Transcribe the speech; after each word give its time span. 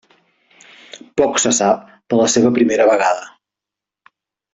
Poc 1.21 1.37
se 1.43 1.51
sap 1.57 1.83
de 2.13 2.19
la 2.21 2.27
seva 2.37 2.53
primera 2.57 2.87
vegada. 2.93 3.29